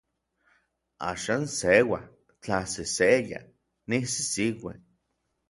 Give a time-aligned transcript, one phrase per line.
[1.09, 2.01] Axan seua,
[2.41, 3.39] tlaseseya,
[3.89, 4.73] nisisikue.